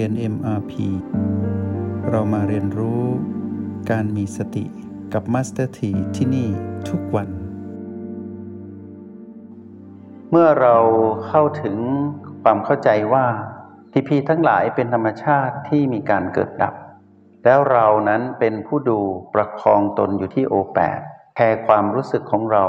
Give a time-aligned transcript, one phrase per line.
[0.00, 0.72] รียน MRP
[2.10, 3.02] เรามาเรียนรู้
[3.90, 4.64] การมีสติ
[5.12, 6.48] กับ Master T ที่ที่นี่
[6.88, 7.28] ทุกวัน
[10.30, 10.76] เมื่อเรา
[11.26, 11.76] เข้าถึง
[12.42, 13.26] ความเข้าใจว่า
[13.92, 16.74] พีพีทั้งหลายเป็นธรรมชาติที่มีการเกิดดับ
[17.44, 18.98] แล้วเรานั้นเป็นผู้ดู
[19.34, 21.00] ประคองตนอยู่ที่โอแปด
[21.36, 22.64] แค่ความรู้สึกของเรา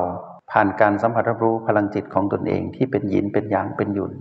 [0.51, 4.13] ผ่านการสัมผัสรับรู้พลังจิตของตนเองที่เป็นยินเป็นหยางเป็นหยุน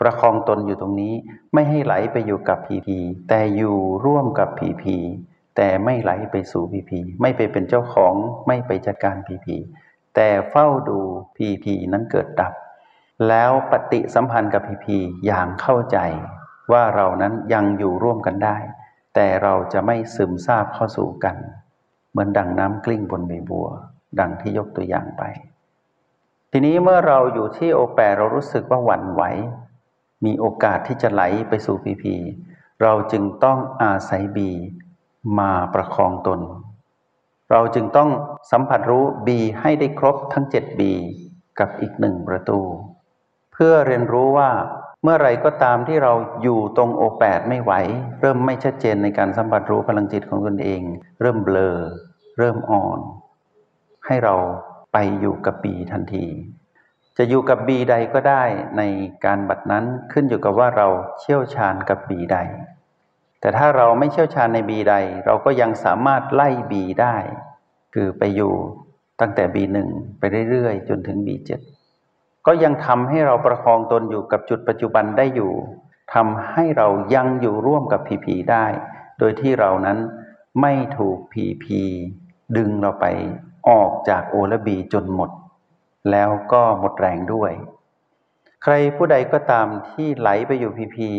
[0.00, 1.14] ประคองตนอยู่ตรงนี้
[1.54, 2.98] ไม่ให้ไหลไปอยู่กับพีพี
[3.28, 4.96] แต่อยู่ร่วมกับพีพี
[5.56, 8.14] แต่ไม่ไหลไปสู่พีพีไม่ไปเป็นเจ้าของ
[8.46, 9.56] ไม่ไปจัดการพีพี
[10.14, 11.00] แต่เฝ้าดู
[11.36, 12.52] พีพีนั้นเกิดดับ
[13.28, 15.98] แล้วปฏิสัมพันธ์กับพีพีอย่างเข้าใจ
[16.72, 18.56] ว่าเรานั้นยังอยู่ร่วมกันได้
[19.14, 21.36] แต่เราจะไม่ซึมซาบเข้าสู่กัน
[22.10, 23.68] เหมือนดังน้ำกลิ้งบนใบบัว
[24.20, 25.22] ดังที่ยกตัวอย่างไป
[26.52, 29.22] ทีนี้เมื่อเราอยู่ที่โอแปเรารู้สึกว่าหวั่นไหว
[30.24, 32.14] มีโอกาสที่จะไหลไปสู่พีพี
[32.82, 34.50] เราจึงต้องอาศัยบี
[35.38, 36.40] มาประคองตน
[37.50, 38.10] เราจึงต้อง
[38.50, 40.92] สัมผัสรู้บีให้ได้ครบทั้งเจ็ดบี
[41.58, 42.60] กับอีกหนึ่งประตู
[43.52, 44.50] เพื่อเรียนรู้ว่า
[45.02, 47.72] เมื่อไรก็ตามที่เราอยู่ตรงโอแปดไม่ไหว
[48.20, 50.82] เริ่มไม่ชัดเจนในการสัมผัสรู้พลังจิตของตนเอง
[51.20, 51.76] เริ่มเบลอ
[52.38, 52.98] เริ่มอ่อน
[54.06, 54.34] ให้เรา
[54.92, 56.26] ไปอยู่กับบีทันที
[57.20, 58.44] จะอยู่กับบีใดก็ได้
[58.78, 58.82] ใน
[59.24, 60.88] การบัดนั้นขึ้นอยู่กับว่าเรา
[61.18, 62.38] เชี่ยวชาญกับบีใด
[63.40, 64.94] แต่ถ้าเราไม่เชี่ยวชาญในบีใด
[65.26, 67.16] เราก็ยังสามารถไล่บีได้
[67.94, 68.52] คือไปอยู่
[69.20, 69.88] ตั้งแต่บีหนึ่ง
[70.18, 71.60] ไปเรื่อยๆ จนถึงบีเจ็ด
[72.46, 75.52] ก็ยังทำให้เราประคองตนอยู่กับจุดปัจจุบันได้อยู่
[76.14, 78.66] ทำให้เรายังอยู่ร่วมกับพีพีได้
[79.18, 79.98] โดยที่เรานั้น
[80.60, 81.80] ไม่ถูกพีพี
[82.56, 83.06] ดึงเราไป
[83.68, 85.30] ออกจากโอและบีจนหมด
[86.10, 87.52] แล้วก็หมดแรงด้วย
[88.62, 91.10] ใครผู้ใดก็ตามที่ไหลไปอยู่พีพี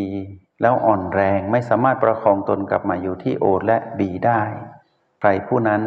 [0.61, 4.41] แล้วอ่อนแรงไม่สามารถประคองตนกลับมาอยู่ที่โอและบีได้
[5.19, 5.81] ใครผู้นั้น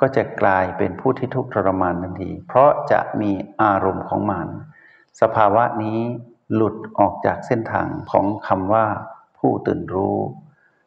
[0.00, 3.32] ก็จะกลายเป็นผู้ที่ทุกข์ทรมานทันที เพราะจะมี
[3.62, 4.46] อารมณ์ของมัน
[5.20, 5.98] สภาวะนี้
[6.54, 8.86] หลุดออกจากเส้นทางของคำว่า
[9.38, 10.16] ผู้ตื่นรู้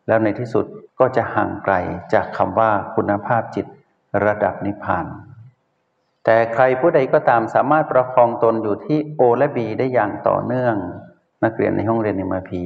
[0.07, 0.65] แล้วในที่สุด
[0.99, 1.75] ก็จะห่างไกล
[2.13, 3.65] จากคำว่าคุณภาพจิต
[4.25, 5.05] ระดับนิพพาน
[6.25, 10.75] แต่ใครผู้ใดก็ตามสามารถประคองตนอยู่ที่โอและบีได้อย่างต่อเนื่อง
[11.43, 12.63] นักเรียนในห้องเรียนในมาพี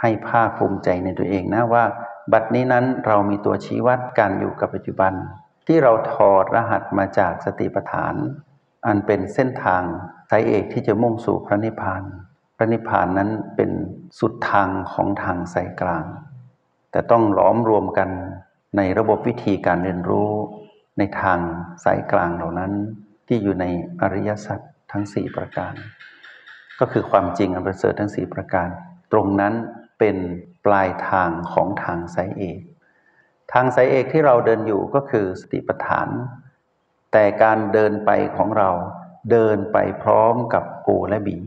[0.00, 1.84] ให้ภาคภูมิใจในตัวเองนะว่า
[2.32, 5.12] บัดนี้นั้นเรามีตัวชี้วัดการอยู่กับปัจจุบัน
[5.66, 8.14] ที่เราถอดรหัสมาจากสติปัฏฐาน
[8.86, 9.82] อันเป็นเส้นทาง
[10.30, 12.02] สายเอกที่จะมุ่งสู่พระนิพพาน
[12.56, 13.70] พระนิพพานนั้นเป็น
[14.18, 16.04] สุดทางของทางสายกลาง
[16.90, 18.10] แต่ต้องหลอมรวมกัน
[18.76, 20.30] ในระบบวิธีการเรียนรู้
[20.98, 21.38] ในทาง
[21.84, 22.72] สายกลางเหล่านั้น
[23.26, 23.64] ที่อยู่ใน
[24.00, 24.60] อริยสัจ
[24.92, 25.74] ทั้งสี่ประการ
[26.80, 28.68] ก็คือความจริงอันประเสริฐทั้งสี่ประการ
[29.12, 29.54] ตรงนั้น
[29.98, 30.16] เป็น
[30.64, 32.60] ปลายทางของทางสายเอก
[33.52, 36.08] ทางสายเอกที่เราเดินอยู่ก็คือสติปัฏฐาน
[37.12, 38.70] แต่การเดินไปของเรา
[39.30, 41.38] เดินไปพร้อมกับโอและบี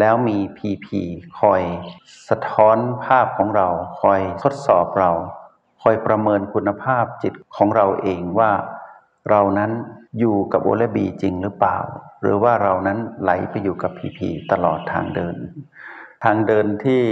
[0.00, 1.00] แล้วมีพีพี
[1.40, 1.62] คอย
[2.28, 3.68] สะท้อนภาพของเรา
[4.00, 5.10] คอยทดสอบเรา
[5.86, 8.50] อยประเมินคุณภาพจิตของเราเองว่า
[9.30, 9.70] เรานั้น
[10.18, 11.78] อยู่กับโอและบีจริงหรือเปล่า
[12.22, 15.36] หรือว่าเรานั้นไหลไปอยู่กับพีพีตลอดทางเดิน
[16.24, 17.02] ทางเดินที่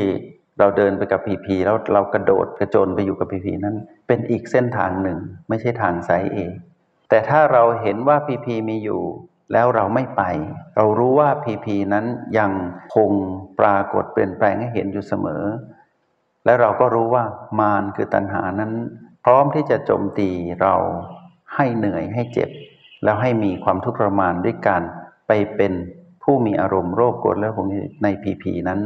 [0.59, 3.77] เราเดินไปกับพีพีแล้วเรากระโดดกระโจนไปอยู่กับพีพีนั้น
[4.07, 5.19] เป็นอีกเส้นทางหนึ่ง
[5.49, 6.39] ไม่ใช่ทางสายเอ
[7.09, 9.03] แต่ถ้าเราเห็นว่าพีพีมีอยู่
[9.53, 10.23] แล้วเราไม่ไป
[10.77, 12.06] เรารู้ว่าพีพีนั้น
[12.39, 12.51] ยัง
[12.95, 13.11] คง
[13.61, 15.43] ปรากฏเปลี่ยนแปลงให้เห็นอยู่เสมอ
[16.44, 17.25] และเราก็รู้ว่า
[17.60, 18.72] มารคือตัณหานั้น
[19.25, 20.28] พร้อมที่จะโจมตี
[20.62, 20.75] เรา
[21.55, 22.50] ให้เหนื่อยให้เจ็บ
[23.05, 24.82] แล้วให้มีความทุกข์ทรมานด้วยการ
[25.27, 25.72] ไปเป็น
[26.22, 27.66] ผู้มีอารมณ์โรคกดและผม
[28.03, 28.81] ในพีพีนั้น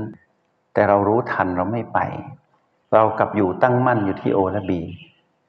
[0.74, 1.98] แต่เรารู้ทันเราไม่ไป
[2.94, 4.80] เรากลับอยู่ตั้งมั่นอยู่ที่โอและบี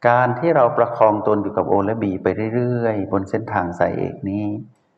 [0.08, 4.46] การที่เราประคองตนอยู่กับโอและบีไปเรื่อยๆ บนเส้นทางสายเอกนี้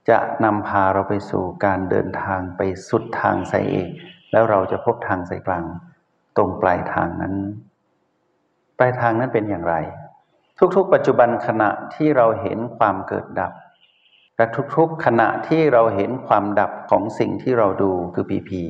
[0.09, 3.89] จะนำพาเราไปสู่การเดินทางไปสุดทางสายเอก
[4.31, 5.65] แล้วเราจะพบทางสายกลาง
[6.37, 7.35] ตรงปลายทางนั้น
[8.77, 9.75] ปลายทางนั้นเป็นอย่างไร
[10.75, 13.51] ทุกๆ ปัจจุบันขณะที่เราเห็นความเกิดดับ
[14.37, 14.45] และ
[14.75, 18.63] ทุกๆ ขณะที่เราเห็นความดับของสิ่งที่เราดูคือพีพี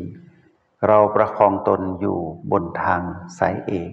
[0.87, 2.17] เราประคองตนอยู่
[2.51, 3.01] บนทาง
[3.39, 3.91] สายเอก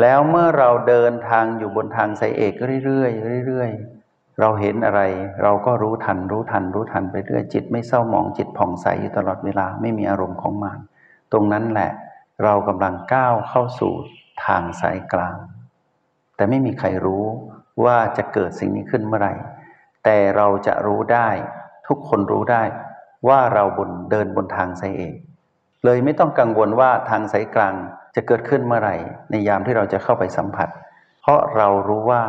[0.00, 2.54] แล้วเมื่อเราเดินทางอยู่บนทางสายเอก
[2.84, 3.06] เรื่อ
[3.40, 5.00] ยๆเรื่อยๆเราเห็นอะไร
[5.42, 10.78] เราก็รู้ทันรู้ทันรู้ทันไปเรื่อยจิตไม่เศร้าหมองจิตผ่องใสอยู่ตลอดเวลาไม่มีอารมณ์ของมัน
[11.32, 11.90] ตรงนั้นแหละ
[12.42, 13.92] เรากำลังก้าวเข้าสู่
[14.44, 15.36] ทางสายกลาง
[16.36, 17.24] แต่ไม่มีใครรู้
[17.84, 19.34] ว่าจะเกิดสิ่งนี้ขึ้นเมื่อไหร่
[20.04, 21.28] แต่เราจะรู้ได้
[21.88, 22.62] ทุกคนรู้ได้
[23.28, 25.16] ว่าเราบนเดินบนทางสายเอก
[25.84, 27.74] เลยไม่ต้องกังวลว่าทางสายกลาง
[28.14, 28.96] จะเกิดขึ้นเมื่อไหร่
[29.30, 30.68] ในยามที่เราจะเข้าไปสัมผัส
[31.20, 32.22] เพราะเรารู้ว่า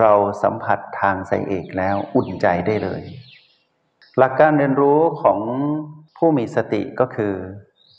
[0.00, 0.12] เรา
[0.42, 3.02] สัมผัสทางไซเอกแล้วอุ่นใจได้เลย
[4.18, 5.38] หลักการเรียนรู้ของ
[6.16, 7.34] ผู้มีสติก็คือ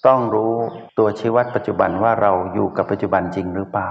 [0.07, 0.53] ต้องรู้
[0.97, 3.89] ตัวชี้วัดปัจจุบันว่าเราอยู่กับปัจจุบันจริงหรือเปล่า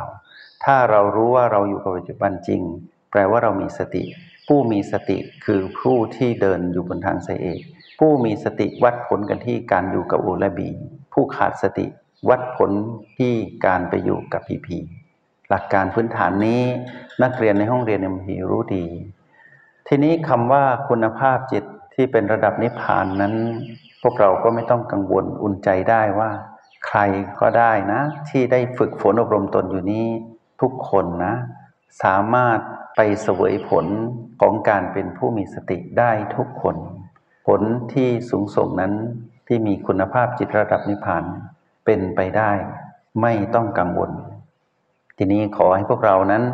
[0.65, 2.63] ถ้าเรารู้ว่าเราอยู่กับปัจจุบันจริง
[3.11, 4.03] แปลว่าเรามีสติ
[4.47, 7.61] ผู้มีสติคือผู้ที่เดินอยู่บนทางไซเอก
[7.99, 10.69] ผู้มีสติวัดผลกันที่การอยู่กับโอและบี
[11.13, 11.87] ผู้ขาดสติ
[12.29, 12.71] วัดผล
[13.19, 13.33] ที่
[13.67, 14.79] การไปอยู่กับพีพี
[15.49, 16.63] หลักการพื้นฐานนี้
[17.23, 18.87] นักเรียนในห้องเรียนเอ็มพีรู้ดี
[19.89, 21.65] ทีนี้คำว่าคุณภาพจิต
[21.95, 23.35] ที่เป็นระดับนิพพานนั้น
[24.03, 26.31] พวกเราก็ไม่ต้องกังวลอุ่นใจได้ว่า
[26.87, 26.99] ใคร
[27.41, 30.07] ก็ได้นะ ที่ได้ฝึกฝนอบรมตนอยู่นี้
[30.61, 31.35] ทุกคนนะ
[32.03, 32.59] สามารถ
[32.97, 33.87] ไปเสวยผล
[34.41, 36.77] ของการเป็นผู้มีสติได้ทุกคน
[37.47, 37.61] ผล
[37.93, 38.93] ที่สูงส่งนั้น
[39.47, 41.25] ที่มีคุณภาพจิตระดับนิพพาน
[41.85, 42.53] เป็นไปได้
[43.23, 44.11] ไม่ต้องกังวล
[45.17, 46.45] ทีนี้ขอให้พวกเรานั้น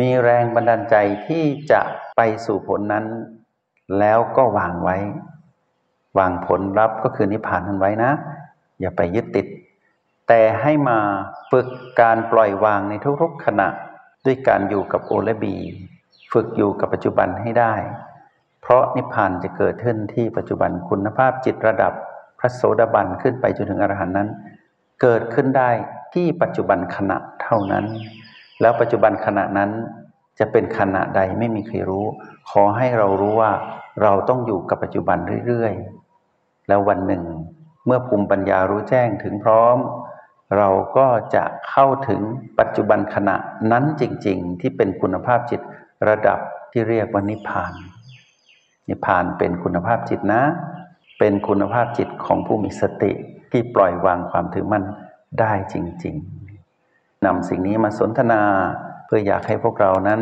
[0.00, 1.80] มีแรงบันดาลใจที่จะ
[2.16, 3.06] ไปสู่ผลนั้น
[3.98, 4.96] แล้วก็วางไว้
[6.18, 8.12] วางผลลัพธ์ก็คือนิพพานนั้นไว้นะ
[8.80, 9.46] อย่าไปยึดติด
[10.28, 10.98] แต่ให้มา
[11.50, 11.66] ฝึก
[12.00, 13.68] การปล่อยวางในทุกๆขณะ
[14.26, 15.54] ด้วยการอยู่กับโอและบี
[16.32, 17.74] ฝึกอยู่กับปัจจุบันให้ได้
[18.60, 21.92] เพราะนิพพานจะเกิดขึ้นที่ปัจจุบันคุณภาพจิตระดับ
[22.38, 24.28] พระโสดาบันขึ้นไปจนถึงอรหันต์นั้น
[25.02, 25.70] เกิดขึ้นได้
[26.14, 27.84] ที่ปัจจุบันขณะเท่านั้น
[28.60, 29.70] แล้วปัจจุบันขณะนั้น
[30.38, 32.06] จะเป็นขณะใดไม่มีใครรู้
[32.50, 33.52] ขอให้เรารู้ว่า
[34.02, 36.03] เราต้องอยู่กับปัจจุบันเรื่อยๆ
[36.68, 37.24] แล้ววันหนึ่ง
[37.86, 39.78] เมื่อภูมิปัญญารู้แจ้งถึงพร้อม
[40.56, 42.20] เราก็จะเข้าถึง
[42.58, 43.36] ปัจจุบันขณะ
[43.72, 45.60] นั้นจริง ๆ ที่เป็นคุณภาพจิต
[46.08, 46.38] ระดับ
[46.72, 47.72] ที่เรียกว่านิพพาน
[48.88, 50.42] นิพพานเป็นคุณภาพจิตนะ
[51.18, 53.12] เป็นคุณภาพจิตของผู้มีสติ
[53.50, 54.84] ที่ปล่อยวางความถือมั่น
[55.40, 56.16] ได้จริง
[56.70, 58.42] ๆนำสิ่งนี้มาสนทนา
[59.04, 60.20] เพื่ออยากให้พวกเรานั้น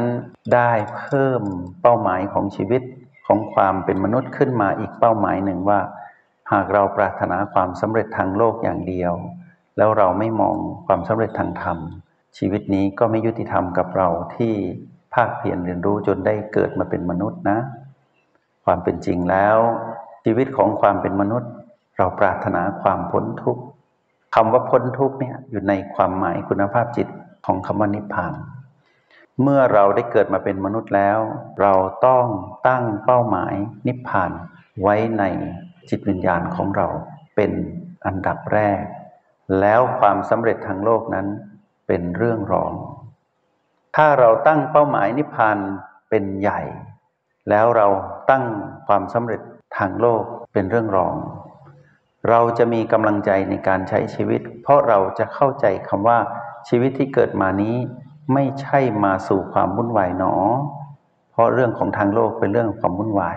[0.55, 1.43] ได้เพิ่ม
[1.83, 2.83] เป้าหมายของชีวิต
[3.27, 5.81] ของความเป็นมนุษย์ขึ้นมาอีกเป้าหมายหนึ่งว่า
[6.53, 9.13] หากเราปรารถนาความสำเร็จทางโลกอย่างเดียว
[9.77, 10.57] แล้วเราไม่มอง
[10.87, 11.79] ความสำเร็จทางธรรม
[12.39, 14.55] ชีวิตนี้ก็ไม่ยุติธรรมกับเราที่
[15.15, 17.59] ภาคเพียรเรียนรู้จนได้เกิดมาเป็นมนุษย์นะ
[18.65, 19.59] ความเป็นจริงแล้ว
[20.25, 21.51] ชีวิตของความเป็นมนุษย์
[21.97, 23.63] เราปรารถนาความพ้นทุกข์
[24.35, 27.09] คำว่าพ้นทุกข์เนี่ยอยู่ในความหมายคุณภาพจิต
[27.47, 28.35] ของคำว่านิพพาน
[29.43, 31.19] เมื่อเราได้เกิดมาเป็นมนุษย์แล้ว
[31.61, 31.73] เรา
[32.07, 32.27] ต้อง
[32.69, 33.55] ตั้งเป้าหมาย
[33.87, 34.31] นิพพาน
[34.83, 35.25] ไว้ใน
[35.89, 36.87] จิตวิญญาณของเรา
[37.37, 37.53] เป็น
[38.07, 38.83] อันดับแรก
[39.61, 41.27] แล้วความสำเร็จทางโลกนั้น
[41.87, 42.73] เป็นเรื่องรอง
[43.97, 45.59] ถ้าเราตั้งเป้าหมายนิพพาน
[46.11, 46.61] เป็นใหญ่
[47.51, 47.89] แล้วเรา
[48.31, 48.45] ตั้ง
[48.87, 49.41] ความสำเร็จ
[49.79, 51.15] ทางโลกเป็นเรื่องรอง
[52.31, 56.19] เราจะมีกำลังใจในการใช้ชีวิต เพราะเราจะเข้าใจคำว่า
[56.69, 57.77] ชีวิตที่เกิดมานี้
[58.33, 60.35] ไม่ใช่มาสู่ความวุ่นวายหนอ
[61.33, 63.37] เพราะเรื่องของทางโลกเป็นเรื่องความวุ่นวาย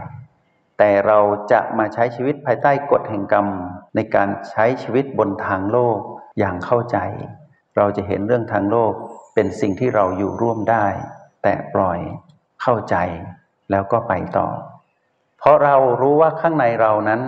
[0.77, 1.19] แต่เรา
[1.51, 3.48] จะมาใช้ชีวิตภายใต้กฎแห่งกรรม
[3.95, 5.98] ในการใช้ชีวิตบนทางโลก
[6.39, 6.98] อย่างเข้าใจ
[7.77, 8.94] เราจะเห็นเรื่องทางโลก
[9.33, 10.86] เป็นสิ่งที่เราอยู่ร่วมได้
[11.44, 12.00] แต่ปล่อย
[12.62, 12.95] เข้าใจ
[13.72, 14.48] แล้วก็ไปต่อ
[15.39, 17.22] เพราะเรารู้ว่าข้างในเรานั้น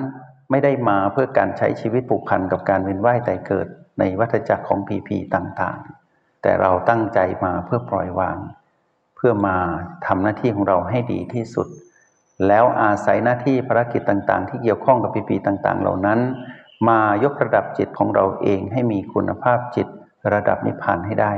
[0.51, 3.67] ไม่ได้มาเพื่อการใช้ชีวิตผูกพันกับการเวียนว่ายแต่เกิด
[3.99, 8.37] ในวัฏจักรของพีพีต่างๆ แต่เราตั้งใจมาเพื่อปล่อยวาง
[9.15, 9.57] เพื่อมา
[10.05, 11.67] ทำหน้าที่ของเราให้ดีที่สุด
[12.47, 16.19] แล้วอาศัยหน้าที่ภารกิจต่างๆ ที่เกี่ยวข้องกับพีพีต่างๆ เหล่านั้น
[16.87, 19.87] มายกระดับจิตของเราเองให้มีคุณภาพจิต
[20.33, 21.33] ระดับนิพพานให้ได้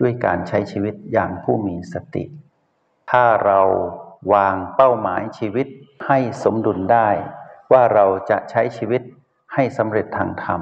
[0.00, 2.24] ด้วยการใช้ชีวิตอย่างผู้มีสติ
[3.10, 3.60] ถ้าเรา
[4.32, 5.66] วางเป้าหมายชีวิต
[6.06, 7.08] ให้สมดุลได้
[7.72, 9.02] ว่าเราจะใช้ชีวิต
[9.54, 10.60] ให้สำเร็จทางธรรม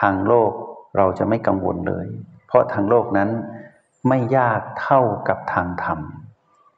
[0.00, 0.52] ทางโลก
[0.96, 2.06] เราจะไม่กังวลเลย
[2.46, 3.30] เพราะทางโลกนั้น
[4.08, 5.98] ไม่ยากเท่ากับทางธรรม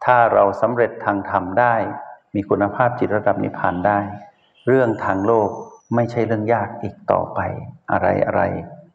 [0.04, 1.75] ถ้าเราสำเร็จทางธรรมได้
[2.35, 3.99] มีคุณภาพจิตระดับนิพพานได้
[4.67, 5.50] เรื่องทางโลก
[5.95, 7.41] ไม่ใช่เรื่องยากอีกต่อไป
[7.93, 8.43] อะไรอะไร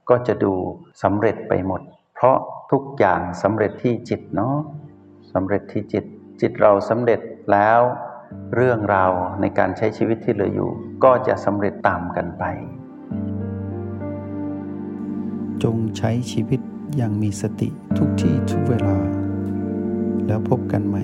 [0.09, 0.53] ก็จะดู
[1.03, 1.81] สำเร็จไปหมด
[2.15, 2.37] เพราะ
[2.71, 4.55] ทุกอย่างสำเร็จที่จิตเนาะ
[5.33, 6.05] สำเร็จที่จิต
[6.41, 7.19] จิตเราสำเร็จ
[7.51, 7.79] แล้ว
[8.55, 10.69] เรื่องราวในการใช้ชีวิตที่เหลืออยู่
[11.03, 12.43] ก็จะสำเร็จตามกันไป
[15.63, 16.59] จงใช้ชีวิต
[16.97, 18.97] อย่างมีสติทุกที่ทุกเวลา
[20.27, 21.03] แล้วพบกันใหม่